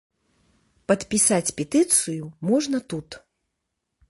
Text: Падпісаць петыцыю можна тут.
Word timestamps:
Падпісаць 0.91 1.55
петыцыю 1.59 2.23
можна 2.53 2.77
тут. 2.93 3.09